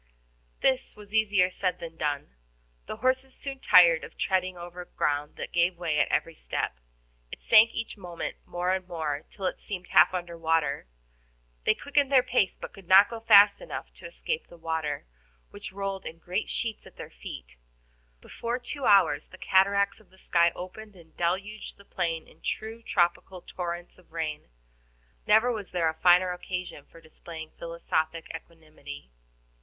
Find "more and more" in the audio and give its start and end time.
8.47-9.25